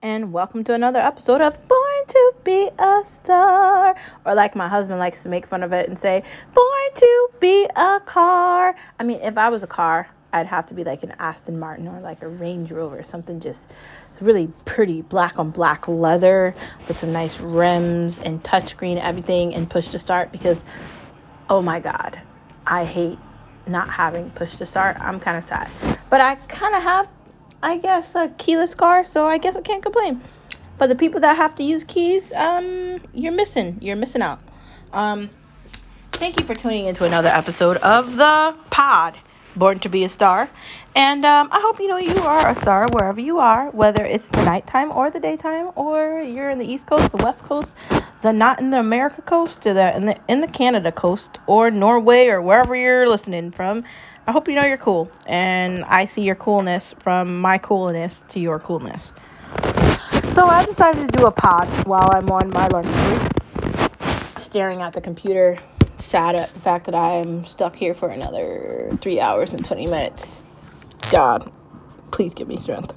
And 0.00 0.32
welcome 0.32 0.64
to 0.64 0.72
another 0.72 1.00
episode 1.00 1.42
of 1.42 1.52
Born 1.68 2.06
to 2.08 2.34
Be 2.44 2.70
a 2.78 3.02
Star. 3.04 3.94
Or, 4.24 4.34
like 4.34 4.56
my 4.56 4.68
husband 4.68 4.98
likes 4.98 5.22
to 5.22 5.28
make 5.28 5.46
fun 5.46 5.62
of 5.62 5.70
it 5.74 5.86
and 5.86 5.98
say, 5.98 6.22
Born 6.54 6.94
to 6.94 7.28
Be 7.40 7.68
a 7.76 8.00
Car. 8.06 8.74
I 8.98 9.02
mean, 9.04 9.20
if 9.20 9.36
I 9.36 9.50
was 9.50 9.62
a 9.62 9.66
car, 9.66 10.08
I'd 10.32 10.46
have 10.46 10.66
to 10.68 10.74
be 10.74 10.82
like 10.82 11.02
an 11.02 11.12
Aston 11.18 11.58
Martin 11.58 11.86
or 11.88 12.00
like 12.00 12.22
a 12.22 12.28
Range 12.28 12.72
Rover, 12.72 13.02
something 13.02 13.38
just 13.38 13.70
really 14.18 14.46
pretty 14.64 15.02
black 15.02 15.38
on 15.38 15.50
black 15.50 15.88
leather 15.88 16.54
with 16.88 16.98
some 16.98 17.12
nice 17.12 17.38
rims 17.38 18.18
and 18.20 18.42
touchscreen, 18.42 18.98
everything, 18.98 19.54
and 19.54 19.68
push 19.68 19.88
to 19.88 19.98
start 19.98 20.32
because, 20.32 20.56
oh 21.50 21.60
my 21.60 21.80
God, 21.80 22.18
I 22.66 22.86
hate 22.86 23.18
not 23.66 23.90
having 23.90 24.30
push 24.30 24.56
to 24.56 24.64
start. 24.64 24.96
I'm 25.00 25.20
kind 25.20 25.36
of 25.36 25.44
sad. 25.46 25.70
But 26.08 26.22
I 26.22 26.36
kind 26.36 26.74
of 26.74 26.82
have 26.82 27.08
I 27.64 27.78
guess, 27.78 28.14
a 28.14 28.28
keyless 28.36 28.74
car, 28.74 29.06
so 29.06 29.26
I 29.26 29.38
guess 29.38 29.56
I 29.56 29.62
can't 29.62 29.82
complain. 29.82 30.20
But 30.76 30.88
the 30.88 30.94
people 30.94 31.20
that 31.20 31.38
have 31.38 31.54
to 31.54 31.62
use 31.62 31.82
keys, 31.82 32.30
um, 32.34 33.00
you're 33.14 33.32
missing. 33.32 33.78
You're 33.80 33.96
missing 33.96 34.20
out. 34.20 34.38
Um, 34.92 35.30
thank 36.12 36.38
you 36.38 36.46
for 36.46 36.54
tuning 36.54 36.84
into 36.84 37.04
another 37.04 37.30
episode 37.30 37.78
of 37.78 38.16
the 38.16 38.54
pod, 38.68 39.16
Born 39.56 39.78
to 39.78 39.88
Be 39.88 40.04
a 40.04 40.10
Star. 40.10 40.50
And 40.94 41.24
um, 41.24 41.48
I 41.50 41.60
hope 41.60 41.80
you 41.80 41.88
know 41.88 41.96
you 41.96 42.18
are 42.18 42.50
a 42.50 42.60
star 42.60 42.86
wherever 42.92 43.20
you 43.20 43.38
are, 43.38 43.70
whether 43.70 44.04
it's 44.04 44.26
the 44.32 44.44
nighttime 44.44 44.92
or 44.92 45.10
the 45.10 45.20
daytime, 45.20 45.70
or 45.74 46.20
you're 46.20 46.50
in 46.50 46.58
the 46.58 46.66
East 46.66 46.84
Coast, 46.84 47.10
the 47.12 47.24
West 47.24 47.42
Coast, 47.44 47.70
the 48.22 48.30
not 48.30 48.60
in 48.60 48.72
the 48.72 48.78
America 48.78 49.22
coast, 49.22 49.56
or 49.64 49.72
the 49.72 49.96
in 49.96 50.04
the 50.04 50.16
in 50.28 50.42
the 50.42 50.48
Canada 50.48 50.92
coast, 50.92 51.38
or 51.46 51.70
Norway, 51.70 52.26
or 52.26 52.42
wherever 52.42 52.76
you're 52.76 53.08
listening 53.08 53.52
from. 53.52 53.84
I 54.26 54.32
hope 54.32 54.48
you 54.48 54.54
know 54.54 54.64
you're 54.64 54.78
cool, 54.78 55.10
and 55.26 55.84
I 55.84 56.06
see 56.06 56.22
your 56.22 56.34
coolness 56.34 56.82
from 57.02 57.42
my 57.42 57.58
coolness 57.58 58.12
to 58.30 58.40
your 58.40 58.58
coolness. 58.58 59.02
So 60.32 60.46
I 60.46 60.64
decided 60.64 61.12
to 61.12 61.18
do 61.18 61.26
a 61.26 61.30
pod 61.30 61.86
while 61.86 62.10
I'm 62.10 62.30
on 62.30 62.48
my 62.48 62.66
lunch 62.68 62.86
break, 62.86 64.38
staring 64.38 64.80
at 64.80 64.94
the 64.94 65.02
computer, 65.02 65.58
sad 65.98 66.36
at 66.36 66.48
the 66.48 66.60
fact 66.60 66.86
that 66.86 66.94
I'm 66.94 67.44
stuck 67.44 67.76
here 67.76 67.92
for 67.92 68.08
another 68.08 68.96
three 69.02 69.20
hours 69.20 69.52
and 69.52 69.62
20 69.62 69.86
minutes. 69.88 70.42
God, 71.10 71.52
please 72.10 72.32
give 72.32 72.48
me 72.48 72.56
strength. 72.56 72.94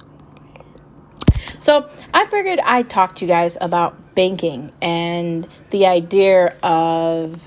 So 1.60 1.90
I 2.14 2.24
figured 2.26 2.58
I'd 2.64 2.88
talk 2.88 3.16
to 3.16 3.26
you 3.26 3.28
guys 3.28 3.58
about 3.60 4.14
banking 4.14 4.72
and 4.80 5.46
the 5.70 5.86
idea 5.86 6.56
of 6.62 7.40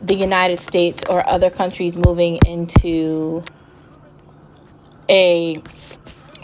the 0.00 0.14
United 0.14 0.58
States 0.58 1.02
or 1.08 1.26
other 1.28 1.50
countries 1.50 1.96
moving 1.96 2.36
into 2.46 3.42
a 5.08 5.62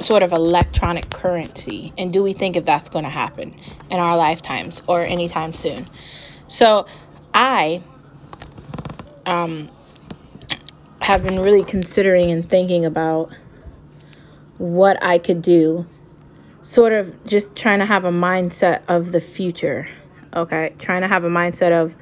sort 0.01 0.23
of 0.23 0.33
electronic 0.33 1.11
currency? 1.11 1.93
And 1.97 2.13
do 2.13 2.23
we 2.23 2.33
think 2.33 2.57
if 2.57 2.65
that's 2.65 2.91
going 2.91 3.05
to 3.05 3.11
happen 3.11 3.55
in 3.91 3.99
our 3.99 4.17
lifetimes 4.17 4.83
or 4.87 5.03
anytime 5.05 5.53
soon? 5.53 5.89
So 6.49 6.87
i 7.33 7.83
um, 9.27 9.71
have 11.01 11.23
been 11.23 11.41
really 11.41 11.65
considering 11.65 12.31
and 12.31 12.49
thinking 12.49 12.85
about 12.85 13.33
what 14.59 15.03
i 15.03 15.19
could 15.19 15.43
do 15.43 15.85
sort 16.63 16.93
of 16.93 17.25
just 17.25 17.57
trying 17.57 17.81
to 17.81 17.87
have 17.87 18.05
a 18.05 18.11
mindset 18.11 18.83
of 18.87 19.11
the 19.11 19.21
future 19.21 19.89
okay? 20.35 20.75
Trying 20.79 21.03
to 21.03 21.09
have 21.09 21.25
a 21.25 21.31
mindset 21.31 21.73
of 21.73 21.95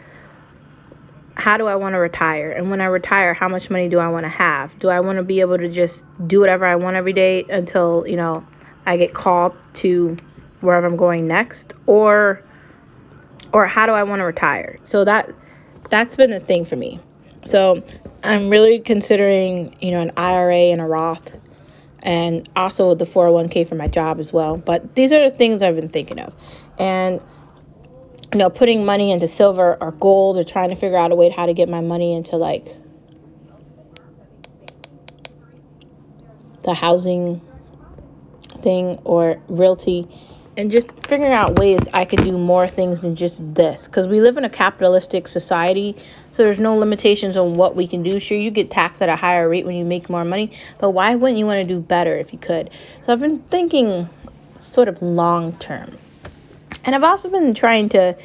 how 1.43 1.57
do 1.57 1.67
I 1.67 1.75
want 1.75 1.95
to 1.95 1.99
retire? 1.99 2.53
And 2.53 2.71
when 2.71 2.81
I 2.81 2.85
retire, 2.85 3.35
how 3.35 3.49
much 3.49 3.69
money 3.69 3.89
do 3.89 3.99
I 3.99 4.07
want 4.07 4.23
to 4.23 4.29
have? 4.29 4.79
Do 4.79 4.89
I 4.91 5.01
want 5.01 5.17
to 5.17 5.25
be 5.25 5.41
able 5.41 5.59
to 5.59 5.69
just 5.69 6.05
do 6.29 6.39
whatever 6.39 6.65
I 6.65 6.77
want 6.77 6.95
every 6.95 7.13
day 7.13 7.45
until, 7.51 8.05
you 8.07 8.15
know, 8.15 8.47
I 8.87 8.95
get 8.95 9.13
called 9.13 9.57
to 9.75 10.17
wherever 10.61 10.87
I'm 10.87 10.97
going 10.97 11.27
next 11.27 11.75
or 11.87 12.45
or 13.53 13.67
how 13.67 13.87
do 13.87 13.93
I 13.93 14.05
want 14.05 14.21
to 14.21 14.25
retire? 14.25 14.79
So 14.85 15.05
that 15.05 15.35
that's 15.91 16.15
been 16.15 16.31
the 16.31 16.39
thing 16.39 16.65
for 16.65 16.77
me. 16.77 17.01
So 17.45 17.83
I'm 18.23 18.49
really 18.49 18.79
considering, 18.79 19.75
you 19.81 19.91
know, 19.91 20.01
an 20.01 20.13
IRA 20.17 20.71
and 20.71 20.81
a 20.81 20.85
Roth 20.85 21.29
and 22.05 22.49
also 22.55 22.95
the 22.95 23.05
401k 23.05 23.69
for 23.69 23.75
my 23.75 23.89
job 23.89 24.21
as 24.21 24.33
well. 24.33 24.59
But 24.59 24.95
these 24.95 25.11
are 25.11 25.29
the 25.29 25.37
things 25.37 25.61
I've 25.61 25.75
been 25.75 25.89
thinking 25.89 26.21
of. 26.21 26.33
And 26.79 27.21
you 28.33 28.39
know, 28.39 28.49
putting 28.49 28.85
money 28.85 29.13
into 29.13 29.29
silver 29.29 29.77
or 29.81 29.93
gold 29.93 30.39
or 30.39 30.45
trying 30.45 30.71
to 30.71 30.77
figure 30.77 30.97
out 30.97 31.13
a 31.13 31.15
way 31.15 31.29
how 31.29 31.47
to 31.47 31.53
get 31.53 31.69
my 31.69 31.81
money 31.81 32.15
into 32.15 32.37
like 32.37 32.75
the 36.65 36.73
housing 36.73 37.43
thing 38.63 38.99
or 39.05 39.39
realty 39.49 40.09
and 40.57 40.71
just 40.71 40.93
figuring 41.07 41.33
out 41.33 41.59
ways 41.59 41.89
I 41.93 42.05
could 42.05 42.23
do 42.23 42.37
more 42.39 42.69
things 42.69 43.01
than 43.01 43.17
just 43.17 43.55
this. 43.55 43.87
Because 43.87 44.07
we 44.07 44.21
live 44.21 44.37
in 44.39 44.45
a 44.45 44.51
capitalistic 44.51 45.29
society 45.29 45.97
so 46.33 46.43
there's 46.43 46.61
no 46.61 46.75
limitations 46.75 47.37
on 47.37 47.57
what 47.57 47.77
we 47.77 47.87
can 47.87 48.03
do. 48.03 48.19
Sure 48.19 48.39
you 48.39 48.51
get 48.51 48.71
taxed 48.71 49.03
at 49.03 49.11
a 49.11 49.17
higher 49.17 49.47
rate 49.47 49.67
when 49.67 49.77
you 49.77 49.85
make 49.85 50.09
more 50.09 50.25
money 50.25 50.53
but 50.79 50.93
why 50.93 51.15
wouldn't 51.15 51.39
you 51.39 51.45
want 51.45 51.67
to 51.67 51.75
do 51.75 51.81
better 51.81 52.17
if 52.17 52.33
you 52.33 52.39
could? 52.39 52.71
So 53.05 53.13
I've 53.13 53.21
been 53.21 53.41
thinking 53.41 54.09
sort 54.59 54.89
of 54.89 55.03
long 55.03 55.53
term 55.59 55.99
and 56.85 56.95
I've 56.95 57.05
also 57.05 57.29
been 57.29 57.55
trying 57.55 57.89
to 57.91 58.17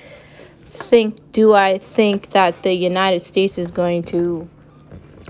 think 0.66 1.31
do 1.31 1.53
I 1.53 1.78
think 1.78 2.31
that 2.31 2.63
the 2.63 2.73
United 2.73 3.22
States 3.22 3.57
is 3.57 3.72
going 3.72 4.03
to 4.03 4.50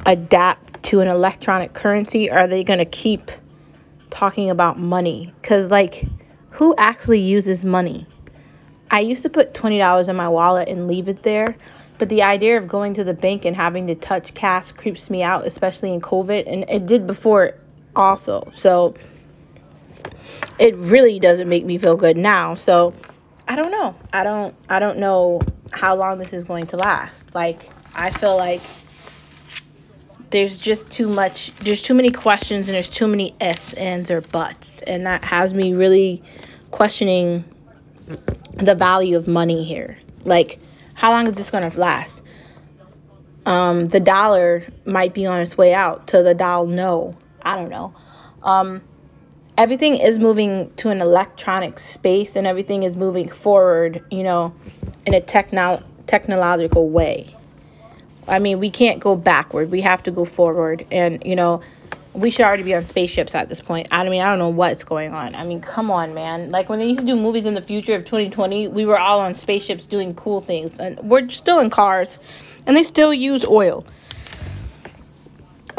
adapt 0.05 0.83
to 0.83 1.01
an 1.01 1.07
electronic 1.07 1.73
currency? 1.73 2.29
Or 2.29 2.39
are 2.39 2.47
they 2.47 2.63
going 2.63 2.79
to 2.79 2.85
keep 2.85 3.31
talking 4.09 4.49
about 4.49 4.79
money? 4.79 5.33
Because, 5.41 5.69
like, 5.69 6.05
who 6.51 6.75
actually 6.77 7.19
uses 7.19 7.63
money? 7.63 8.07
I 8.89 9.01
used 9.01 9.23
to 9.23 9.29
put 9.29 9.53
$20 9.53 10.07
in 10.07 10.15
my 10.15 10.29
wallet 10.29 10.69
and 10.69 10.87
leave 10.87 11.07
it 11.07 11.23
there. 11.23 11.55
But 11.97 12.09
the 12.09 12.23
idea 12.23 12.57
of 12.57 12.67
going 12.67 12.93
to 12.95 13.03
the 13.03 13.13
bank 13.13 13.43
and 13.43 13.55
having 13.55 13.87
to 13.87 13.95
touch 13.95 14.33
cash 14.33 14.71
creeps 14.71 15.09
me 15.09 15.23
out, 15.23 15.45
especially 15.45 15.93
in 15.93 15.99
COVID. 15.99 16.43
And 16.51 16.63
it 16.69 16.85
did 16.85 17.07
before 17.07 17.55
also. 17.95 18.51
So 18.55 18.95
it 20.59 20.75
really 20.77 21.19
doesn't 21.19 21.49
make 21.49 21.65
me 21.65 21.77
feel 21.77 21.95
good 21.95 22.17
now. 22.17 22.53
So 22.53 22.93
I 23.47 23.55
don't 23.55 23.71
know. 23.71 23.95
I 24.11 24.23
don't 24.23 24.55
I 24.67 24.79
don't 24.79 24.97
know 24.99 25.41
how 25.71 25.95
long 25.95 26.17
this 26.19 26.33
is 26.33 26.43
going 26.43 26.67
to 26.67 26.77
last. 26.77 27.33
Like 27.33 27.69
I 27.95 28.11
feel 28.11 28.35
like 28.35 28.61
there's 30.29 30.57
just 30.57 30.89
too 30.89 31.07
much 31.07 31.53
there's 31.55 31.81
too 31.81 31.93
many 31.93 32.11
questions 32.11 32.67
and 32.67 32.75
there's 32.75 32.89
too 32.89 33.07
many 33.07 33.35
ifs, 33.39 33.73
ands 33.73 34.11
or 34.11 34.21
buts. 34.21 34.79
And 34.79 35.05
that 35.05 35.23
has 35.23 35.53
me 35.53 35.73
really 35.73 36.23
questioning 36.71 37.45
the 38.53 38.75
value 38.75 39.15
of 39.15 39.27
money 39.27 39.63
here. 39.63 39.97
Like 40.25 40.59
how 40.93 41.11
long 41.11 41.27
is 41.27 41.35
this 41.35 41.49
going 41.49 41.69
to 41.69 41.79
last? 41.79 42.21
Um, 43.45 43.85
the 43.85 44.01
dollar 44.01 44.65
might 44.83 45.13
be 45.13 45.25
on 45.25 45.39
its 45.39 45.57
way 45.57 45.73
out 45.73 46.07
to 46.07 46.21
the 46.21 46.33
dollar 46.33 46.67
no. 46.67 47.15
I 47.41 47.55
don't 47.55 47.69
know. 47.69 47.95
Um, 48.43 48.81
everything 49.57 49.97
is 49.97 50.19
moving 50.19 50.71
to 50.77 50.89
an 50.89 51.01
electronic 51.01 51.79
space 51.79 52.35
and 52.35 52.45
everything 52.45 52.83
is 52.83 52.95
moving 52.95 53.29
forward, 53.29 54.03
you 54.11 54.23
know, 54.23 54.53
in 55.05 55.13
a 55.13 55.21
techno- 55.21 55.83
technological 56.05 56.89
way. 56.89 57.35
I 58.27 58.39
mean, 58.39 58.59
we 58.59 58.69
can't 58.69 58.99
go 58.99 59.15
backward. 59.15 59.71
We 59.71 59.81
have 59.81 60.03
to 60.03 60.11
go 60.11 60.25
forward. 60.25 60.85
And, 60.91 61.23
you 61.25 61.35
know, 61.35 61.61
we 62.13 62.29
should 62.29 62.45
already 62.45 62.63
be 62.63 62.75
on 62.75 62.83
spaceships 62.83 63.33
at 63.35 63.47
this 63.47 63.61
point. 63.61 63.87
I 63.91 64.07
mean, 64.07 64.21
I 64.21 64.29
don't 64.29 64.39
know 64.39 64.49
what's 64.49 64.83
going 64.83 65.13
on. 65.13 65.33
I 65.35 65.43
mean, 65.43 65.61
come 65.61 65.89
on, 65.89 66.13
man. 66.13 66.49
Like 66.49 66.69
when 66.69 66.79
they 66.79 66.85
used 66.85 66.99
to 66.99 67.05
do 67.05 67.15
movies 67.15 67.45
in 67.45 67.53
the 67.53 67.61
future 67.61 67.95
of 67.95 68.05
2020, 68.05 68.67
we 68.67 68.85
were 68.85 68.99
all 68.99 69.19
on 69.19 69.33
spaceships 69.33 69.87
doing 69.87 70.13
cool 70.15 70.41
things. 70.41 70.71
And 70.79 70.99
we're 70.99 71.29
still 71.29 71.59
in 71.59 71.69
cars 71.69 72.19
and 72.65 72.75
they 72.75 72.83
still 72.83 73.13
use 73.13 73.45
oil 73.45 73.85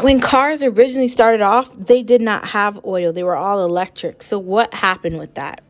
when 0.01 0.21
cars 0.21 0.63
originally 0.63 1.09
started 1.09 1.41
off, 1.41 1.71
they 1.77 2.03
did 2.03 2.21
not 2.21 2.47
have 2.47 2.85
oil. 2.85 3.13
They 3.13 3.23
were 3.23 3.37
all 3.37 3.65
electric. 3.65 4.23
So 4.23 4.39
what 4.39 4.73
happened 4.73 5.19
with 5.19 5.35
that? 5.35 5.63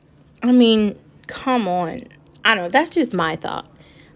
I 0.42 0.52
mean, 0.52 0.98
come 1.26 1.66
on. 1.66 2.04
I 2.44 2.54
don't 2.54 2.64
know. 2.64 2.70
That's 2.70 2.90
just 2.90 3.12
my 3.12 3.36
thought. 3.36 3.66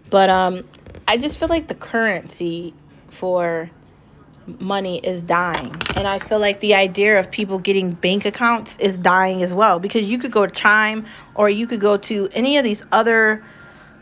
But 0.09 0.29
um 0.29 0.63
I 1.07 1.17
just 1.17 1.37
feel 1.37 1.49
like 1.49 1.67
the 1.67 1.75
currency 1.75 2.73
for 3.09 3.69
money 4.59 4.99
is 4.99 5.21
dying. 5.23 5.73
And 5.95 6.07
I 6.07 6.19
feel 6.19 6.39
like 6.39 6.59
the 6.59 6.75
idea 6.75 7.19
of 7.19 7.31
people 7.31 7.59
getting 7.59 7.93
bank 7.93 8.25
accounts 8.25 8.75
is 8.79 8.97
dying 8.97 9.43
as 9.43 9.53
well 9.53 9.79
because 9.79 10.03
you 10.03 10.17
could 10.19 10.31
go 10.31 10.45
to 10.45 10.53
Chime 10.53 11.05
or 11.35 11.49
you 11.49 11.67
could 11.67 11.79
go 11.79 11.97
to 11.97 12.29
any 12.33 12.57
of 12.57 12.63
these 12.63 12.83
other 12.91 13.43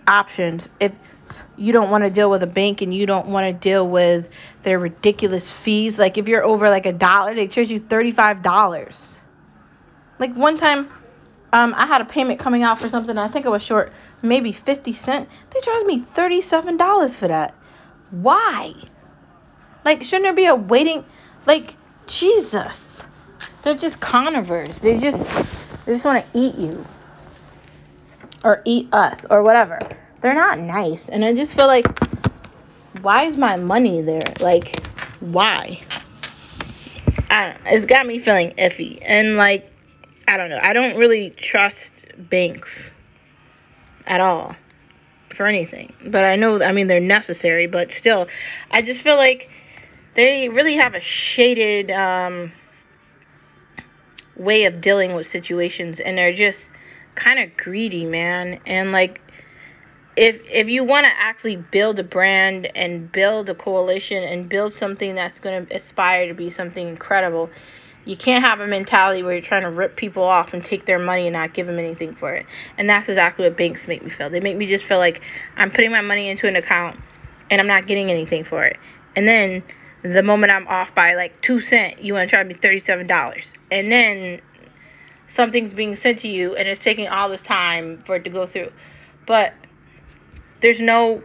options 0.08 0.68
if 0.80 0.92
you 1.58 1.74
don't 1.74 1.90
want 1.90 2.04
to 2.04 2.10
deal 2.10 2.30
with 2.30 2.44
a 2.44 2.48
bank 2.48 2.82
and 2.82 2.94
you 2.94 3.06
don't 3.06 3.28
want 3.28 3.48
to 3.48 3.54
deal 3.54 3.88
with 3.88 4.28
their 4.64 4.80
ridiculous 4.80 5.50
fees. 5.50 5.98
Like 5.98 6.18
if 6.18 6.28
you're 6.28 6.44
over 6.44 6.70
like 6.70 6.86
a 6.86 6.94
dollar, 6.94 7.36
they 7.36 7.48
charge 7.48 7.70
you 7.70 7.80
$35. 7.80 8.94
Like 10.20 10.36
one 10.36 10.58
time 10.58 10.90
um, 11.54 11.74
I 11.76 11.86
had 11.86 12.02
a 12.02 12.06
payment 12.06 12.40
coming 12.40 12.64
out 12.64 12.80
for 12.80 12.90
something, 12.90 13.18
I 13.18 13.28
think 13.28 13.46
it 13.46 13.50
was 13.50 13.64
short, 13.64 13.92
maybe 14.22 14.52
50 14.52 14.94
cent. 14.94 15.30
They 15.52 15.60
charged 15.62 15.86
me 15.86 16.02
$37 16.02 17.16
for 17.16 17.28
that. 17.28 17.54
Why? 18.12 18.74
Like 19.84 20.04
shouldn't 20.04 20.24
there 20.24 20.34
be 20.34 20.46
a 20.46 20.56
waiting 20.56 21.04
like 21.46 21.76
Jesus. 22.08 22.80
They're 23.64 23.76
just 23.76 24.00
carnivores. 24.00 24.80
They 24.80 24.98
just 24.98 25.20
They 25.86 25.94
just 25.94 26.06
want 26.06 26.26
to 26.26 26.40
eat 26.40 26.56
you 26.56 26.86
or 28.44 28.62
eat 28.66 28.94
us 28.94 29.26
or 29.30 29.44
whatever. 29.44 29.80
They're 30.22 30.36
not 30.36 30.60
nice. 30.60 31.10
And 31.10 31.26
I 31.26 31.34
just 31.34 31.54
feel 31.56 31.68
like, 31.68 31.88
why 33.02 33.24
is 33.24 33.38
my 33.38 33.58
money 33.58 34.02
there? 34.02 34.22
Like, 34.40 34.88
why? 35.20 35.82
I. 37.30 37.56
It's 37.66 37.86
got 37.86 38.06
me 38.06 38.20
feeling 38.20 38.52
iffy. 38.58 39.00
And 39.02 39.36
like, 39.36 39.72
I 40.28 40.38
don't 40.38 40.50
know. 40.50 40.60
I 40.62 40.74
don't 40.74 40.98
really 40.98 41.32
trust 41.32 41.92
banks 42.18 42.70
at 44.06 44.22
all 44.22 44.56
for 45.34 45.46
anything. 45.46 45.94
But 46.06 46.24
I 46.24 46.36
know, 46.36 46.62
I 46.62 46.72
mean, 46.72 46.88
they're 46.88 47.00
necessary, 47.00 47.68
but 47.68 47.92
still, 47.92 48.28
I 48.70 48.82
just 48.82 49.02
feel 49.02 49.16
like 49.16 49.50
they 50.16 50.50
really 50.50 50.76
have 50.76 50.94
a 50.94 51.00
shaded 51.00 51.90
um, 51.92 52.52
way 54.36 54.66
of 54.66 54.82
dealing 54.82 55.16
with 55.16 55.30
situations, 55.30 56.00
and 56.00 56.18
they're 56.18 56.34
just 56.34 56.60
kind 57.16 57.40
of 57.40 57.56
greedy, 57.58 58.06
man. 58.06 58.60
And 58.66 58.92
like, 58.92 59.22
if 60.16 60.42
if 60.50 60.68
you 60.68 60.84
want 60.84 61.06
to 61.06 61.12
actually 61.16 61.56
build 61.56 62.00
a 62.00 62.04
brand 62.04 62.70
and 62.76 63.12
build 63.12 63.50
a 63.50 63.56
coalition 63.56 64.24
and 64.24 64.50
build 64.50 64.74
something 64.74 65.16
that's 65.16 65.40
going 65.40 65.66
to 65.66 65.76
aspire 65.76 66.28
to 66.28 66.34
be 66.34 66.52
something 66.52 66.88
incredible, 66.88 67.50
you 68.06 68.18
can't 68.18 68.44
have 68.44 68.60
a 68.60 68.68
mentality 68.68 69.24
where 69.24 69.34
you're 69.34 69.42
trying 69.42 69.62
to 69.62 69.70
rip 69.70 69.96
people 69.96 70.24
off 70.24 70.54
and 70.54 70.66
take 70.66 70.86
their 70.86 71.00
money 71.00 71.28
and 71.28 71.34
not 71.34 71.54
give 71.54 71.68
them 71.68 71.80
anything 71.80 72.14
for 72.16 72.34
it. 72.34 72.46
And 72.78 72.90
that's 72.90 73.08
exactly 73.08 73.48
what 73.48 73.58
banks 73.58 73.88
make 73.88 74.04
me 74.04 74.10
feel. 74.10 74.30
They 74.30 74.40
make 74.40 74.58
me 74.58 74.68
just 74.68 74.84
feel 74.84 74.98
like 74.98 75.22
I'm 75.56 75.72
putting 75.72 75.92
my 75.92 76.02
money 76.02 76.28
into 76.28 76.48
an 76.48 76.56
account 76.56 77.00
and 77.50 77.62
I'm 77.62 77.68
not 77.68 77.88
getting 77.88 78.12
anything 78.12 78.44
for 78.44 78.66
it. 78.66 78.78
And 79.16 79.28
then 79.28 79.64
the 80.04 80.24
moment 80.24 80.52
I'm 80.52 80.68
off 80.68 80.94
by 80.96 81.16
like 81.16 81.40
two 81.42 81.62
cent, 81.62 82.02
you 82.04 82.14
want 82.14 82.30
to 82.30 82.36
charge 82.36 82.48
me 82.48 82.56
thirty-seven 82.56 83.08
dollars. 83.08 83.46
And 83.72 83.92
then 83.92 84.42
something's 85.28 85.74
being 85.74 85.96
sent 85.96 86.20
to 86.22 86.28
you 86.28 86.56
and 86.56 86.68
it's 86.68 86.84
taking 86.84 87.08
all 87.08 87.30
this 87.30 87.42
time 87.42 88.04
for 88.06 88.16
it 88.16 88.24
to 88.26 88.30
go 88.30 88.46
through. 88.46 88.72
But 89.26 89.54
there's 90.62 90.80
no 90.80 91.22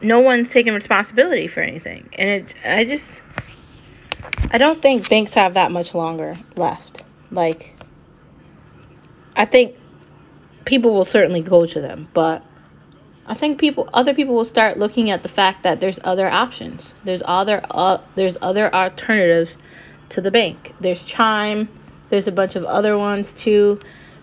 no 0.00 0.20
one's 0.20 0.48
taking 0.48 0.74
responsibility 0.74 1.48
for 1.48 1.60
anything. 1.60 2.08
And 2.12 2.28
it 2.28 2.54
I 2.64 2.84
just 2.84 3.04
I 4.50 4.58
don't 4.58 4.80
think 4.80 5.08
banks 5.08 5.32
have 5.34 5.54
that 5.54 5.72
much 5.72 5.94
longer 5.94 6.36
left. 6.56 7.02
Like, 7.30 7.74
I 9.34 9.46
think 9.46 9.76
people 10.64 10.94
will 10.94 11.06
certainly 11.06 11.40
go 11.40 11.66
to 11.66 11.80
them, 11.80 12.08
but 12.12 12.44
I 13.26 13.34
think 13.34 13.58
people, 13.58 13.88
other 13.94 14.14
people 14.14 14.34
will 14.34 14.44
start 14.44 14.78
looking 14.78 15.10
at 15.10 15.22
the 15.22 15.28
fact 15.28 15.62
that 15.62 15.80
there's 15.80 15.98
other 16.04 16.28
options. 16.28 16.92
There's 17.04 17.22
other, 17.24 17.64
uh, 17.70 17.98
there's 18.14 18.36
other 18.42 18.72
alternatives 18.74 19.56
to 20.10 20.20
the 20.20 20.30
bank. 20.30 20.74
There's 20.80 21.02
Chime. 21.02 21.68
There's 22.10 22.28
a 22.28 22.32
bunch 22.32 22.56
of 22.56 22.64
other 22.64 22.98
ones 22.98 23.32
too. 23.32 23.80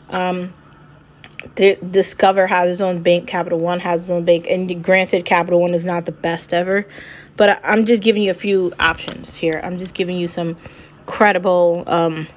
Um, 0.10 0.54
Discover 1.56 2.48
has 2.48 2.68
its 2.68 2.82
own 2.82 3.02
bank. 3.02 3.28
Capital 3.28 3.60
One 3.60 3.80
has 3.80 4.02
its 4.02 4.10
own 4.10 4.26
bank. 4.26 4.48
And 4.50 4.84
granted, 4.84 5.26
Capital 5.26 5.62
One 5.62 5.74
is 5.74 5.86
not 5.86 6.06
the 6.06 6.12
best 6.12 6.54
ever, 6.54 6.86
but 7.38 7.62
I'm 7.64 7.86
just 7.86 8.02
giving 8.02 8.24
you 8.24 8.32
a 8.32 8.36
few 8.36 8.74
options 8.80 9.34
here. 9.34 9.60
I'm 9.64 9.80
just 9.80 9.94
giving 9.94 10.18
you 10.18 10.28
some 10.28 10.58
credible 11.06 11.84
um, 11.88 12.28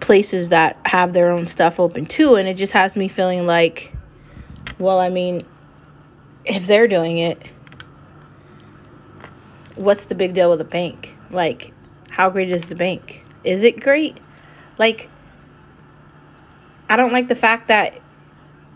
places 0.00 0.50
that 0.50 0.78
have 0.84 1.12
their 1.12 1.30
own 1.30 1.46
stuff 1.46 1.80
open 1.80 2.06
too. 2.06 2.36
And 2.36 2.48
it 2.48 2.54
just 2.54 2.72
has 2.72 2.96
me 2.96 3.08
feeling 3.08 3.46
like, 3.46 3.94
well, 4.78 4.98
I 4.98 5.08
mean, 5.08 5.46
if 6.44 6.66
they're 6.66 6.88
doing 6.88 7.18
it, 7.18 7.42
what's 9.74 10.04
the 10.06 10.14
big 10.14 10.34
deal 10.34 10.50
with 10.50 10.60
a 10.60 10.64
bank? 10.64 11.16
Like, 11.30 11.72
how 12.10 12.28
great 12.28 12.50
is 12.50 12.66
the 12.66 12.74
bank? 12.74 13.24
Is 13.44 13.62
it 13.62 13.80
great? 13.80 14.18
Like, 14.78 15.08
I 16.90 16.96
don't 16.96 17.12
like 17.12 17.28
the 17.28 17.36
fact 17.36 17.68
that 17.68 17.98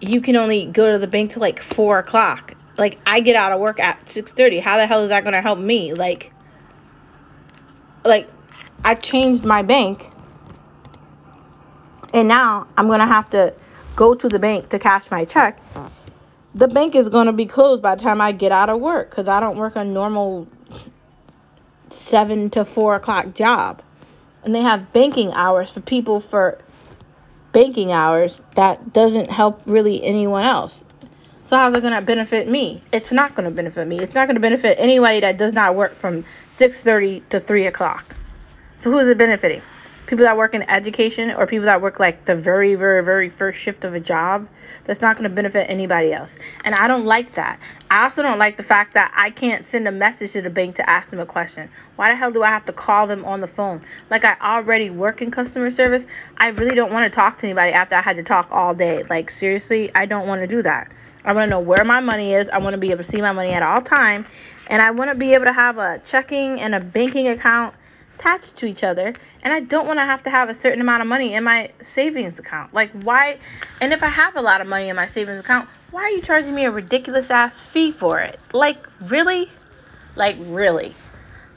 you 0.00 0.22
can 0.22 0.36
only 0.36 0.64
go 0.66 0.90
to 0.92 0.98
the 0.98 1.06
bank 1.06 1.32
till 1.32 1.40
like 1.42 1.60
four 1.60 1.98
o'clock 1.98 2.54
like 2.78 2.98
I 3.06 3.20
get 3.20 3.36
out 3.36 3.52
of 3.52 3.60
work 3.60 3.80
at 3.80 4.04
6:30. 4.06 4.60
How 4.60 4.76
the 4.76 4.86
hell 4.86 5.02
is 5.02 5.10
that 5.10 5.20
to 5.34 5.40
help 5.40 5.58
me? 5.58 5.94
Like 5.94 6.32
like 8.04 8.28
I 8.84 8.94
changed 8.94 9.44
my 9.44 9.62
bank 9.62 10.10
and 12.12 12.28
now 12.28 12.66
I'm 12.76 12.86
to 13.00 13.06
have 13.06 13.30
to 13.30 13.54
go 13.96 14.14
to 14.14 14.28
the 14.28 14.38
bank 14.38 14.68
to 14.70 14.78
cash 14.78 15.10
my 15.10 15.24
check. 15.24 15.60
The 16.54 16.68
bank 16.68 16.94
is 16.94 17.08
to 17.26 17.32
be 17.32 17.46
closed 17.46 17.82
by 17.82 17.94
the 17.94 18.02
time 18.02 18.20
I 18.20 18.32
get 18.32 18.52
out 18.52 18.68
of 18.68 18.80
work 18.80 19.10
cuz 19.10 19.28
I 19.28 19.40
don't 19.40 19.56
work 19.56 19.76
a 19.76 19.84
normal 19.84 20.46
7 21.90 22.50
to 22.50 22.64
4 22.64 22.96
o'clock 22.96 23.34
job. 23.34 23.82
And 24.42 24.54
they 24.54 24.60
have 24.60 24.92
banking 24.92 25.32
hours 25.32 25.70
for 25.70 25.80
people 25.80 26.20
for 26.20 26.58
banking 27.54 27.92
hours 27.92 28.38
that 28.56 28.92
doesn't 28.92 29.30
help 29.30 29.62
really 29.64 30.04
anyone 30.04 30.44
else. 30.44 30.82
So 31.46 31.56
how's 31.56 31.74
it 31.74 31.80
going 31.80 31.94
to 31.94 32.02
benefit 32.02 32.48
me? 32.48 32.82
It's 32.92 33.12
not 33.12 33.34
going 33.34 33.48
to 33.48 33.54
benefit 33.54 33.86
me. 33.86 34.00
It's 34.00 34.12
not 34.12 34.26
going 34.26 34.34
to 34.34 34.40
benefit 34.40 34.76
anybody 34.78 35.20
that 35.20 35.38
does 35.38 35.54
not 35.54 35.74
work 35.74 35.96
from 35.96 36.24
6:30 36.50 37.28
to 37.30 37.40
3 37.40 37.66
o'clock. 37.66 38.14
So 38.80 38.90
who 38.90 38.98
is 38.98 39.08
it 39.08 39.16
benefiting? 39.16 39.62
People 40.06 40.24
that 40.24 40.36
work 40.36 40.54
in 40.54 40.68
education 40.68 41.30
or 41.30 41.46
people 41.46 41.64
that 41.64 41.80
work 41.80 41.98
like 41.98 42.26
the 42.26 42.36
very, 42.36 42.74
very, 42.74 43.02
very 43.02 43.30
first 43.30 43.58
shift 43.58 43.84
of 43.84 43.94
a 43.94 44.00
job. 44.00 44.46
That's 44.84 45.00
not 45.00 45.16
going 45.16 45.28
to 45.28 45.34
benefit 45.34 45.70
anybody 45.70 46.12
else. 46.12 46.34
And 46.64 46.74
I 46.74 46.88
don't 46.88 47.06
like 47.06 47.34
that. 47.36 47.58
I 47.90 48.04
also 48.04 48.22
don't 48.22 48.38
like 48.38 48.56
the 48.56 48.62
fact 48.62 48.94
that 48.94 49.12
I 49.16 49.30
can't 49.30 49.64
send 49.64 49.88
a 49.88 49.92
message 49.92 50.32
to 50.32 50.42
the 50.42 50.50
bank 50.50 50.76
to 50.76 50.90
ask 50.90 51.10
them 51.10 51.20
a 51.20 51.26
question. 51.26 51.70
Why 51.96 52.10
the 52.10 52.16
hell 52.16 52.30
do 52.30 52.42
I 52.42 52.48
have 52.48 52.66
to 52.66 52.72
call 52.72 53.06
them 53.06 53.24
on 53.24 53.40
the 53.40 53.46
phone? 53.46 53.80
Like 54.10 54.24
I 54.24 54.36
already 54.42 54.90
work 54.90 55.22
in 55.22 55.30
customer 55.30 55.70
service. 55.70 56.04
I 56.36 56.48
really 56.48 56.74
don't 56.74 56.92
want 56.92 57.10
to 57.10 57.14
talk 57.14 57.38
to 57.38 57.46
anybody 57.46 57.72
after 57.72 57.94
I 57.94 58.02
had 58.02 58.16
to 58.16 58.22
talk 58.22 58.48
all 58.50 58.74
day. 58.74 59.04
Like 59.04 59.30
seriously, 59.30 59.90
I 59.94 60.04
don't 60.04 60.26
want 60.26 60.42
to 60.42 60.46
do 60.46 60.60
that. 60.62 60.90
I 61.24 61.32
want 61.32 61.46
to 61.46 61.50
know 61.50 61.60
where 61.60 61.84
my 61.84 62.00
money 62.00 62.34
is. 62.34 62.50
I 62.50 62.58
want 62.58 62.74
to 62.74 62.78
be 62.78 62.90
able 62.90 63.02
to 63.02 63.10
see 63.10 63.22
my 63.22 63.32
money 63.32 63.50
at 63.50 63.62
all 63.62 63.80
time, 63.80 64.26
and 64.68 64.82
I 64.82 64.90
want 64.90 65.10
to 65.10 65.16
be 65.16 65.32
able 65.32 65.46
to 65.46 65.54
have 65.54 65.78
a 65.78 65.98
checking 66.04 66.60
and 66.60 66.74
a 66.74 66.80
banking 66.80 67.28
account 67.28 67.74
attached 68.14 68.56
to 68.56 68.66
each 68.66 68.84
other, 68.84 69.12
and 69.42 69.52
I 69.52 69.60
don't 69.60 69.86
want 69.86 69.98
to 69.98 70.04
have 70.04 70.22
to 70.24 70.30
have 70.30 70.48
a 70.48 70.54
certain 70.54 70.80
amount 70.80 71.02
of 71.02 71.08
money 71.08 71.34
in 71.34 71.44
my 71.44 71.70
savings 71.80 72.38
account. 72.38 72.72
Like 72.74 72.90
why? 73.02 73.38
And 73.80 73.92
if 73.92 74.02
I 74.02 74.08
have 74.08 74.36
a 74.36 74.42
lot 74.42 74.60
of 74.60 74.66
money 74.66 74.88
in 74.88 74.96
my 74.96 75.06
savings 75.06 75.40
account, 75.40 75.68
why 75.90 76.02
are 76.02 76.10
you 76.10 76.22
charging 76.22 76.54
me 76.54 76.64
a 76.64 76.70
ridiculous 76.70 77.30
ass 77.30 77.60
fee 77.60 77.90
for 77.92 78.20
it? 78.20 78.38
Like 78.52 78.86
really? 79.00 79.50
Like 80.16 80.36
really? 80.40 80.94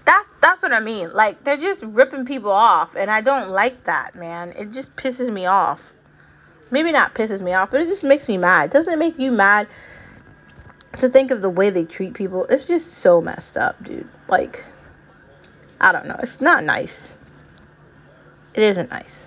That's 0.05 0.27
that's 0.41 0.61
what 0.61 0.73
I 0.73 0.79
mean. 0.79 1.13
Like 1.13 1.43
they're 1.43 1.57
just 1.57 1.83
ripping 1.83 2.25
people 2.25 2.51
off, 2.51 2.95
and 2.95 3.09
I 3.11 3.21
don't 3.21 3.49
like 3.49 3.85
that, 3.85 4.15
man. 4.15 4.53
It 4.57 4.71
just 4.71 4.95
pisses 4.95 5.31
me 5.31 5.45
off 5.45 5.81
maybe 6.71 6.91
not 6.91 7.13
pisses 7.13 7.41
me 7.41 7.53
off, 7.53 7.71
but 7.71 7.81
it 7.81 7.87
just 7.87 8.03
makes 8.03 8.27
me 8.27 8.37
mad. 8.37 8.69
Doesn't 8.71 8.91
it 8.91 8.97
make 8.97 9.17
you 9.19 9.31
mad 9.31 9.67
to 10.99 11.09
think 11.09 11.31
of 11.31 11.41
the 11.41 11.49
way 11.49 11.69
they 11.69 11.85
treat 11.85 12.13
people? 12.13 12.45
It's 12.45 12.65
just 12.65 12.91
so 12.93 13.21
messed 13.21 13.57
up, 13.57 13.81
dude. 13.83 14.07
Like, 14.27 14.63
I 15.79 15.91
don't 15.91 16.07
know. 16.07 16.17
It's 16.21 16.41
not 16.41 16.63
nice. 16.63 17.13
It 18.53 18.63
isn't 18.63 18.89
nice. 18.89 19.25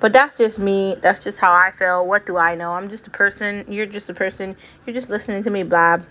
But 0.00 0.12
that's 0.12 0.36
just 0.36 0.58
me. 0.58 0.96
That's 1.00 1.22
just 1.22 1.38
how 1.38 1.52
I 1.52 1.72
feel. 1.78 2.06
What 2.06 2.26
do 2.26 2.36
I 2.36 2.54
know? 2.54 2.72
I'm 2.72 2.90
just 2.90 3.06
a 3.06 3.10
person. 3.10 3.64
You're 3.68 3.86
just 3.86 4.10
a 4.10 4.14
person. 4.14 4.56
You're 4.84 4.94
just 4.94 5.08
listening 5.08 5.42
to 5.44 5.50
me 5.50 5.62
blab. 5.62 6.04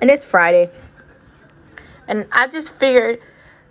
And 0.00 0.10
it's 0.10 0.24
Friday. 0.24 0.70
And 2.08 2.26
I 2.32 2.48
just 2.48 2.70
figured 2.74 3.20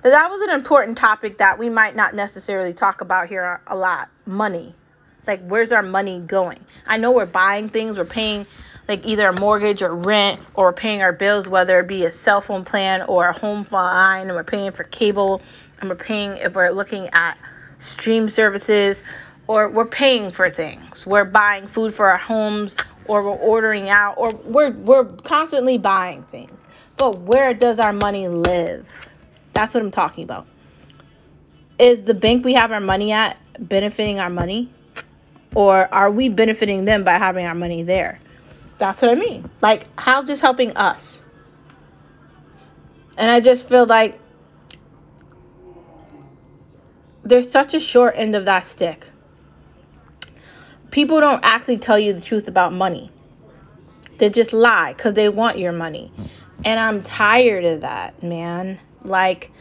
that 0.02 0.10
that 0.12 0.30
was 0.30 0.42
an 0.42 0.52
important 0.52 0.98
topic 0.98 1.38
that 1.40 1.60
we 1.60 1.70
might 1.70 1.96
not 1.96 2.14
necessarily 2.14 2.74
talk 2.74 3.02
about 3.02 3.28
here 3.28 3.62
a 3.68 3.76
lot 3.76 4.10
money 4.26 4.76
like, 5.28 5.46
where's 5.48 5.72
our 5.72 5.84
money 5.84 6.20
going? 6.20 6.60
I 6.86 6.98
know 6.98 7.12
we're 7.12 7.26
buying 7.26 7.70
things, 7.70 7.98
we're 7.98 8.06
paying 8.06 8.46
like 8.88 9.06
either 9.06 9.28
a 9.28 9.40
mortgage 9.40 9.82
or 9.82 9.94
rent, 9.96 10.40
or 10.54 10.72
paying 10.74 11.02
our 11.02 11.14
bills, 11.14 11.48
whether 11.48 11.80
it 11.80 11.88
be 11.88 12.06
a 12.06 12.12
cell 12.12 12.42
phone 12.42 12.64
plan 12.64 13.02
or 13.04 13.28
a 13.28 13.34
home 13.38 13.66
line, 13.72 14.28
and 14.28 14.36
we're 14.36 14.44
paying 14.44 14.72
for 14.72 14.84
cable, 14.84 15.42
and 15.80 15.90
we're 15.90 15.96
paying 15.96 16.38
if 16.38 16.54
we're 16.54 16.70
looking 16.70 17.08
at 17.14 17.38
stream 17.80 18.30
services, 18.30 19.02
or 19.48 19.70
we're 19.70 19.86
paying 19.86 20.32
for 20.32 20.50
things. 20.50 21.06
We're 21.06 21.26
buying 21.26 21.68
food 21.68 21.94
for 21.94 22.10
our 22.10 22.18
homes, 22.18 22.76
or 23.06 23.24
we're 23.24 23.38
ordering 23.38 23.90
out, 23.90 24.16
or 24.18 24.32
we're 24.32 24.72
we're 24.72 25.06
constantly 25.06 25.78
buying 25.78 26.24
things. 26.24 26.52
But 26.98 27.20
where 27.20 27.54
does 27.54 27.80
our 27.80 27.94
money 27.94 28.28
live? 28.28 28.88
That's 29.54 29.74
what 29.74 29.84
I'm 29.84 29.92
talking 29.92 30.24
about. 30.24 30.48
Is 31.78 32.04
the 32.04 32.14
bank 32.14 32.46
we 32.46 32.54
have 32.54 32.72
our 32.72 32.80
money 32.80 33.12
at 33.12 33.38
benefiting 33.60 34.20
our 34.20 34.30
money? 34.30 34.72
Or 35.54 35.94
are 35.94 36.12
we 36.12 36.30
benefiting 36.30 36.86
them 36.86 37.04
by 37.04 37.14
having 37.14 37.46
our 37.46 37.56
money 37.56 37.84
there? 37.84 38.20
That's 38.78 39.02
what 39.02 39.12
I 39.12 39.16
mean. 39.16 39.50
Like, 39.62 39.88
how's 39.98 40.28
this 40.28 40.40
helping 40.40 40.76
us? 40.76 41.04
And 43.18 43.32
I 43.32 43.40
just 43.40 43.68
feel 43.70 43.86
like 43.86 44.20
there's 47.24 47.50
such 47.50 47.74
a 47.74 47.80
short 47.80 48.16
end 48.18 48.36
of 48.36 48.46
that 48.46 48.66
stick. 48.66 49.06
People 50.92 51.20
don't 51.20 51.44
actually 51.44 51.78
tell 51.78 51.98
you 51.98 52.14
the 52.14 52.22
truth 52.22 52.48
about 52.48 52.74
money. 52.74 53.12
They 54.18 54.30
just 54.30 54.54
lie 54.54 54.94
because 54.94 55.14
they 55.14 55.30
want 55.30 55.58
your 55.58 55.74
money. 55.74 56.12
Hmm. 56.16 56.26
And 56.64 56.80
I'm 56.80 57.04
tired 57.04 57.66
of 57.66 57.82
that, 57.82 58.24
man. 58.24 58.80
Like, 59.04 59.52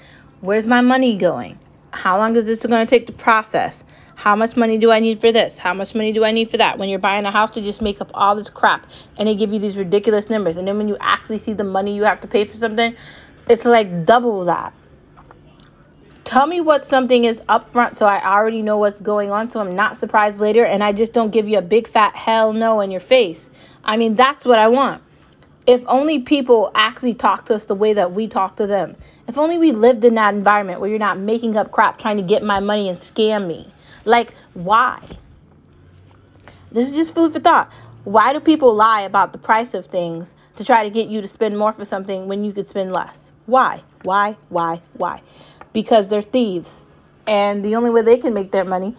where's 0.40 0.66
my 0.66 0.80
money 0.80 1.16
going? 1.16 1.58
How 1.90 2.18
long 2.18 2.36
is 2.36 2.46
this 2.46 2.64
going 2.64 2.84
to 2.84 2.90
take 2.90 3.06
to 3.06 3.12
process? 3.12 3.82
How 4.14 4.36
much 4.36 4.56
money 4.56 4.78
do 4.78 4.90
I 4.90 5.00
need 5.00 5.20
for 5.20 5.32
this? 5.32 5.58
How 5.58 5.74
much 5.74 5.94
money 5.94 6.12
do 6.12 6.24
I 6.24 6.30
need 6.30 6.50
for 6.50 6.56
that? 6.56 6.78
When 6.78 6.88
you're 6.88 6.98
buying 6.98 7.26
a 7.26 7.30
house, 7.30 7.54
they 7.54 7.62
just 7.62 7.82
make 7.82 8.00
up 8.00 8.10
all 8.14 8.36
this 8.36 8.48
crap 8.48 8.86
and 9.16 9.28
they 9.28 9.34
give 9.34 9.52
you 9.52 9.58
these 9.58 9.76
ridiculous 9.76 10.30
numbers. 10.30 10.56
And 10.56 10.66
then 10.66 10.78
when 10.78 10.88
you 10.88 10.96
actually 11.00 11.38
see 11.38 11.52
the 11.52 11.64
money 11.64 11.94
you 11.94 12.04
have 12.04 12.20
to 12.20 12.28
pay 12.28 12.44
for 12.44 12.56
something, 12.56 12.94
it's 13.48 13.64
like 13.64 14.06
double 14.06 14.44
that. 14.46 14.72
Tell 16.24 16.46
me 16.46 16.62
what 16.62 16.86
something 16.86 17.26
is 17.26 17.40
upfront 17.50 17.96
so 17.96 18.06
I 18.06 18.24
already 18.24 18.62
know 18.62 18.78
what's 18.78 19.00
going 19.00 19.30
on 19.30 19.50
so 19.50 19.60
I'm 19.60 19.76
not 19.76 19.98
surprised 19.98 20.38
later 20.38 20.64
and 20.64 20.82
I 20.82 20.92
just 20.92 21.12
don't 21.12 21.30
give 21.30 21.46
you 21.46 21.58
a 21.58 21.62
big 21.62 21.86
fat 21.86 22.16
hell 22.16 22.54
no 22.54 22.80
in 22.80 22.90
your 22.90 23.00
face. 23.00 23.50
I 23.84 23.98
mean, 23.98 24.14
that's 24.14 24.46
what 24.46 24.58
I 24.58 24.68
want. 24.68 25.02
If 25.66 25.82
only 25.86 26.20
people 26.20 26.70
actually 26.74 27.14
talk 27.14 27.46
to 27.46 27.54
us 27.54 27.66
the 27.66 27.74
way 27.74 27.92
that 27.92 28.12
we 28.12 28.28
talk 28.28 28.56
to 28.56 28.66
them. 28.66 28.96
If 29.28 29.36
only 29.36 29.58
we 29.58 29.72
lived 29.72 30.04
in 30.04 30.14
that 30.14 30.34
environment 30.34 30.80
where 30.80 30.88
you're 30.88 30.98
not 30.98 31.18
making 31.18 31.56
up 31.56 31.70
crap 31.70 31.98
trying 31.98 32.16
to 32.16 32.22
get 32.22 32.42
my 32.42 32.60
money 32.60 32.88
and 32.88 32.98
scam 33.00 33.46
me. 33.46 33.70
Like, 34.04 34.34
why? 34.54 35.00
This 36.72 36.90
is 36.90 36.94
just 36.94 37.14
food 37.14 37.32
for 37.32 37.40
thought. 37.40 37.70
Why 38.04 38.32
do 38.32 38.40
people 38.40 38.74
lie 38.74 39.02
about 39.02 39.32
the 39.32 39.38
price 39.38 39.74
of 39.74 39.86
things 39.86 40.34
to 40.56 40.64
try 40.64 40.82
to 40.82 40.90
get 40.90 41.08
you 41.08 41.20
to 41.20 41.28
spend 41.28 41.56
more 41.56 41.72
for 41.72 41.84
something 41.84 42.28
when 42.28 42.44
you 42.44 42.52
could 42.52 42.68
spend 42.68 42.92
less? 42.92 43.18
Why? 43.46 43.82
Why? 44.02 44.36
Why? 44.48 44.80
Why? 44.94 45.22
Because 45.72 46.08
they're 46.08 46.22
thieves. 46.22 46.84
And 47.26 47.64
the 47.64 47.76
only 47.76 47.90
way 47.90 48.02
they 48.02 48.18
can 48.18 48.34
make 48.34 48.50
their 48.50 48.64
money 48.64 48.96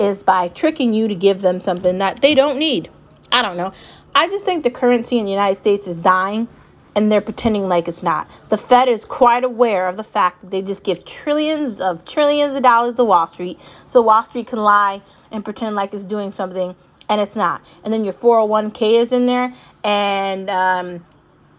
is 0.00 0.22
by 0.22 0.48
tricking 0.48 0.94
you 0.94 1.08
to 1.08 1.14
give 1.14 1.42
them 1.42 1.60
something 1.60 1.98
that 1.98 2.20
they 2.22 2.34
don't 2.34 2.58
need. 2.58 2.90
I 3.30 3.42
don't 3.42 3.56
know. 3.56 3.72
I 4.14 4.28
just 4.28 4.44
think 4.44 4.64
the 4.64 4.70
currency 4.70 5.18
in 5.18 5.24
the 5.26 5.30
United 5.30 5.58
States 5.58 5.86
is 5.86 5.96
dying 5.96 6.48
and 6.96 7.12
they're 7.12 7.20
pretending 7.20 7.68
like 7.68 7.86
it's 7.86 8.02
not. 8.02 8.26
The 8.48 8.56
Fed 8.56 8.88
is 8.88 9.04
quite 9.04 9.44
aware 9.44 9.86
of 9.86 9.98
the 9.98 10.02
fact 10.02 10.40
that 10.40 10.50
they 10.50 10.62
just 10.62 10.82
give 10.82 11.04
trillions 11.04 11.78
of 11.80 12.04
trillions 12.06 12.56
of 12.56 12.62
dollars 12.62 12.94
to 12.94 13.04
Wall 13.04 13.28
Street 13.28 13.60
so 13.86 14.00
Wall 14.00 14.24
Street 14.24 14.46
can 14.46 14.58
lie 14.58 15.02
and 15.30 15.44
pretend 15.44 15.76
like 15.76 15.92
it's 15.92 16.02
doing 16.02 16.32
something 16.32 16.74
and 17.10 17.20
it's 17.20 17.36
not. 17.36 17.62
And 17.84 17.92
then 17.92 18.02
your 18.02 18.14
401k 18.14 19.02
is 19.02 19.12
in 19.12 19.26
there 19.26 19.54
and 19.84 20.48
um, 20.48 21.06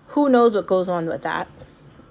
who 0.08 0.28
knows 0.28 0.56
what 0.56 0.66
goes 0.66 0.90
on 0.90 1.06
with 1.06 1.22
that. 1.22 1.48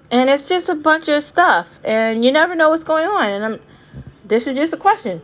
And 0.09 0.29
it's 0.29 0.43
just 0.43 0.69
a 0.69 0.75
bunch 0.75 1.09
of 1.09 1.21
stuff 1.21 1.67
and 1.83 2.23
you 2.23 2.31
never 2.31 2.55
know 2.55 2.69
what's 2.69 2.85
going 2.85 3.07
on. 3.07 3.29
And 3.29 3.45
I'm, 3.45 3.59
this 4.23 4.47
is 4.47 4.55
just 4.55 4.71
a 4.71 4.77
question. 4.77 5.21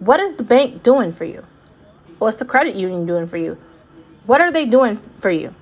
What 0.00 0.18
is 0.18 0.34
the 0.34 0.42
bank 0.42 0.82
doing 0.82 1.12
for 1.12 1.24
you? 1.24 1.44
What's 2.18 2.38
the 2.38 2.44
credit 2.44 2.74
union 2.74 3.06
doing 3.06 3.28
for 3.28 3.36
you? 3.36 3.56
What 4.26 4.40
are 4.40 4.50
they 4.50 4.66
doing 4.66 5.00
for 5.20 5.30
you? 5.30 5.54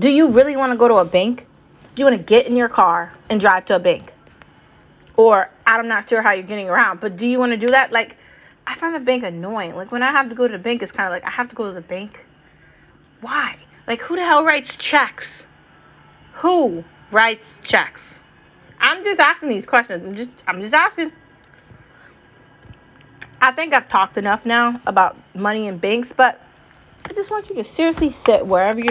Do 0.00 0.08
you 0.08 0.28
really 0.28 0.56
want 0.56 0.72
to 0.72 0.78
go 0.78 0.88
to 0.88 0.94
a 0.94 1.04
bank? 1.04 1.46
Do 1.94 2.00
you 2.00 2.06
want 2.06 2.16
to 2.16 2.24
get 2.24 2.46
in 2.46 2.56
your 2.56 2.70
car 2.70 3.12
and 3.28 3.38
drive 3.38 3.66
to 3.66 3.76
a 3.76 3.78
bank? 3.78 4.10
Or 5.18 5.50
I'm 5.66 5.88
not 5.88 6.08
sure 6.08 6.22
how 6.22 6.32
you're 6.32 6.42
getting 6.42 6.70
around, 6.70 7.00
but 7.00 7.18
do 7.18 7.26
you 7.26 7.38
want 7.38 7.52
to 7.52 7.58
do 7.58 7.66
that? 7.66 7.92
Like, 7.92 8.16
I 8.66 8.78
find 8.78 8.94
the 8.94 9.00
bank 9.00 9.24
annoying. 9.24 9.74
Like, 9.76 9.92
when 9.92 10.02
I 10.02 10.10
have 10.10 10.30
to 10.30 10.34
go 10.34 10.48
to 10.48 10.52
the 10.52 10.62
bank, 10.62 10.82
it's 10.82 10.90
kind 10.90 11.06
of 11.06 11.10
like 11.10 11.24
I 11.24 11.30
have 11.30 11.50
to 11.50 11.54
go 11.54 11.66
to 11.66 11.74
the 11.74 11.82
bank. 11.82 12.18
Why? 13.20 13.58
Like, 13.86 14.00
who 14.00 14.16
the 14.16 14.24
hell 14.24 14.42
writes 14.42 14.74
checks? 14.76 15.28
Who 16.34 16.82
writes 17.10 17.46
checks? 17.62 18.00
I'm 18.78 19.04
just 19.04 19.20
asking 19.20 19.50
these 19.50 19.66
questions. 19.66 20.02
I'm 20.06 20.16
just, 20.16 20.30
I'm 20.46 20.62
just 20.62 20.72
asking. 20.72 21.12
I 23.42 23.52
think 23.52 23.74
I've 23.74 23.90
talked 23.90 24.16
enough 24.16 24.46
now 24.46 24.80
about 24.86 25.18
money 25.34 25.68
and 25.68 25.78
banks, 25.78 26.10
but 26.16 26.40
I 27.04 27.12
just 27.12 27.30
want 27.30 27.50
you 27.50 27.56
to 27.56 27.64
seriously 27.64 28.10
sit 28.10 28.46
wherever 28.46 28.78
you're 28.78 28.88